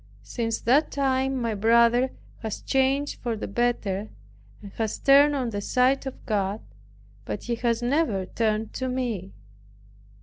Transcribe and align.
Since 0.23 0.61
that 0.61 0.89
time 0.89 1.39
my 1.39 1.53
brother 1.53 2.09
has 2.41 2.63
changed 2.63 3.21
for 3.21 3.35
the 3.37 3.47
better, 3.47 4.09
and 4.63 4.71
has 4.73 4.97
turned 4.97 5.35
on 5.35 5.51
the 5.51 5.61
side 5.61 6.07
of 6.07 6.25
God, 6.25 6.61
but 7.23 7.43
he 7.43 7.53
has 7.57 7.83
never 7.83 8.25
turned 8.25 8.73
to 8.73 8.89
me. 8.89 9.31